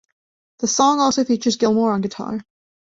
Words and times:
The 0.61 0.67
song 0.67 0.99
also 0.99 1.23
features 1.23 1.57
Gilmour 1.57 1.91
on 1.93 2.01
guitar. 2.01 2.43